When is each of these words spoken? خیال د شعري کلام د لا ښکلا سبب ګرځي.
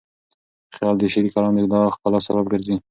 خیال 0.75 0.95
د 0.99 1.03
شعري 1.13 1.29
کلام 1.35 1.53
د 1.57 1.65
لا 1.71 1.79
ښکلا 1.95 2.19
سبب 2.27 2.45
ګرځي. 2.53 2.75